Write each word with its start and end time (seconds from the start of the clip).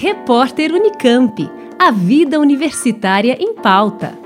Repórter 0.00 0.72
Unicamp. 0.72 1.50
A 1.76 1.90
vida 1.90 2.38
universitária 2.38 3.36
em 3.40 3.52
pauta. 3.52 4.16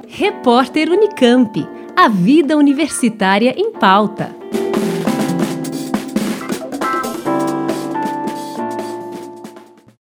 Repórter 0.08 0.90
Unicamp. 0.90 1.68
A 1.96 2.08
vida 2.08 2.56
universitária 2.56 3.56
em 3.58 3.72
pauta. 3.72 4.37